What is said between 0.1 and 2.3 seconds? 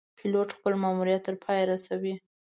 پیلوټ خپل ماموریت تر پایه رسوي.